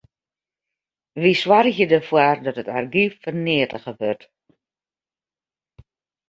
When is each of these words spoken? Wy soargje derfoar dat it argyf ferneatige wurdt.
Wy 1.21 1.33
soargje 1.41 1.85
derfoar 1.93 2.37
dat 2.45 2.59
it 2.61 2.69
argyf 2.77 3.13
ferneatige 3.23 3.93
wurdt. 3.99 4.23